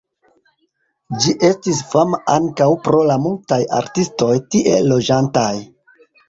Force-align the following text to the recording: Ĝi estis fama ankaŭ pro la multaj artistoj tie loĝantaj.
Ĝi 1.25 1.33
estis 1.49 1.81
fama 1.91 2.19
ankaŭ 2.35 2.69
pro 2.87 3.03
la 3.11 3.19
multaj 3.27 3.61
artistoj 3.81 4.33
tie 4.57 4.81
loĝantaj. 4.89 5.53